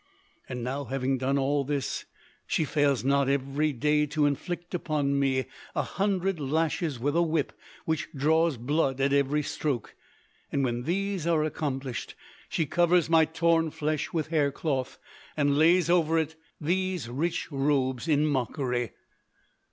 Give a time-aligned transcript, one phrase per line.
[0.49, 2.05] And now having done all this
[2.47, 7.53] she fails not every day to inflict upon me a hundred lashes with a whip
[7.85, 9.93] which draws blood at every stroke:
[10.51, 12.15] and when these are accomplished
[12.49, 14.97] she covers my torn flesh with hair cloth
[15.37, 18.93] and lays over it these rich robes in mockery.